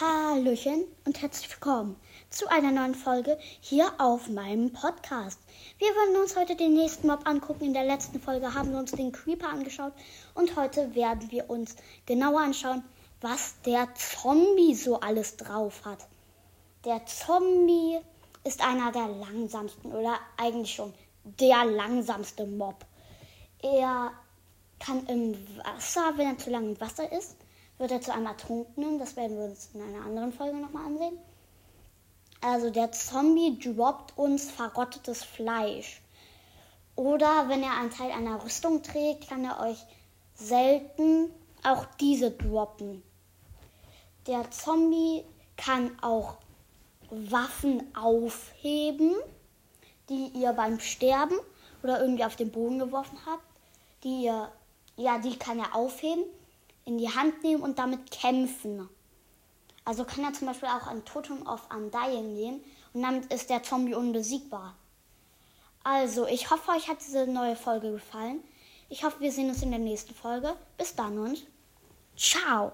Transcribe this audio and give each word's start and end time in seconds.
Hallöchen 0.00 0.84
und 1.06 1.20
herzlich 1.22 1.50
willkommen 1.50 1.96
zu 2.30 2.46
einer 2.46 2.70
neuen 2.70 2.94
Folge 2.94 3.36
hier 3.60 3.90
auf 3.98 4.28
meinem 4.28 4.72
Podcast. 4.72 5.40
Wir 5.78 5.88
wollen 5.88 6.22
uns 6.22 6.36
heute 6.36 6.54
den 6.54 6.74
nächsten 6.74 7.08
Mob 7.08 7.26
angucken. 7.26 7.64
In 7.64 7.74
der 7.74 7.84
letzten 7.84 8.20
Folge 8.20 8.54
haben 8.54 8.70
wir 8.70 8.78
uns 8.78 8.92
den 8.92 9.10
Creeper 9.10 9.48
angeschaut 9.48 9.92
und 10.34 10.54
heute 10.54 10.94
werden 10.94 11.28
wir 11.32 11.50
uns 11.50 11.74
genauer 12.06 12.42
anschauen, 12.42 12.84
was 13.22 13.60
der 13.62 13.88
Zombie 13.96 14.76
so 14.76 15.00
alles 15.00 15.36
drauf 15.36 15.84
hat. 15.84 16.06
Der 16.84 17.04
Zombie 17.06 17.98
ist 18.44 18.64
einer 18.64 18.92
der 18.92 19.08
langsamsten 19.08 19.90
oder 19.90 20.20
eigentlich 20.36 20.76
schon 20.76 20.94
der 21.24 21.64
langsamste 21.64 22.46
Mob. 22.46 22.86
Er 23.62 24.12
kann 24.78 25.04
im 25.08 25.34
Wasser, 25.56 26.12
wenn 26.14 26.28
er 26.28 26.38
zu 26.38 26.50
lange 26.50 26.68
im 26.68 26.80
Wasser 26.80 27.10
ist, 27.10 27.36
wird 27.78 27.90
er 27.90 28.00
zu 28.00 28.12
einem 28.12 28.26
Ertrunkenen. 28.26 28.98
Das 28.98 29.16
werden 29.16 29.36
wir 29.38 29.44
uns 29.44 29.70
in 29.74 29.82
einer 29.82 30.04
anderen 30.04 30.32
Folge 30.32 30.56
nochmal 30.58 30.86
ansehen. 30.86 31.18
Also 32.40 32.70
der 32.70 32.92
Zombie 32.92 33.58
droppt 33.58 34.16
uns 34.16 34.50
verrottetes 34.50 35.24
Fleisch. 35.24 36.02
Oder 36.94 37.48
wenn 37.48 37.62
er 37.62 37.78
einen 37.78 37.90
Teil 37.90 38.10
einer 38.10 38.42
Rüstung 38.44 38.82
trägt, 38.82 39.28
kann 39.28 39.44
er 39.44 39.60
euch 39.60 39.78
selten 40.34 41.30
auch 41.64 41.84
diese 42.00 42.30
droppen. 42.30 43.02
Der 44.26 44.50
Zombie 44.50 45.24
kann 45.56 45.96
auch 46.02 46.36
Waffen 47.10 47.82
aufheben, 47.96 49.14
die 50.08 50.28
ihr 50.34 50.52
beim 50.52 50.80
Sterben 50.80 51.36
oder 51.82 52.00
irgendwie 52.00 52.24
auf 52.24 52.36
den 52.36 52.50
Boden 52.50 52.78
geworfen 52.78 53.18
habt. 53.26 53.42
Die 54.04 54.24
ihr, 54.24 54.50
ja, 54.96 55.18
die 55.18 55.36
kann 55.36 55.58
er 55.58 55.74
aufheben, 55.74 56.24
in 56.88 56.96
die 56.96 57.14
Hand 57.14 57.44
nehmen 57.44 57.62
und 57.62 57.78
damit 57.78 58.10
kämpfen. 58.10 58.88
Also 59.84 60.04
kann 60.04 60.24
er 60.24 60.32
zum 60.32 60.48
Beispiel 60.48 60.68
auch 60.68 60.86
an 60.86 61.04
Totem 61.04 61.46
of 61.46 61.68
Undying 61.70 62.34
gehen 62.34 62.64
und 62.94 63.02
damit 63.02 63.32
ist 63.32 63.50
der 63.50 63.62
Zombie 63.62 63.94
unbesiegbar. 63.94 64.74
Also, 65.84 66.26
ich 66.26 66.50
hoffe, 66.50 66.72
euch 66.72 66.88
hat 66.88 66.98
diese 67.06 67.26
neue 67.26 67.56
Folge 67.56 67.92
gefallen. 67.92 68.42
Ich 68.88 69.04
hoffe, 69.04 69.20
wir 69.20 69.30
sehen 69.30 69.48
uns 69.50 69.62
in 69.62 69.70
der 69.70 69.78
nächsten 69.78 70.14
Folge. 70.14 70.54
Bis 70.76 70.94
dann 70.94 71.18
und 71.18 71.46
ciao! 72.16 72.72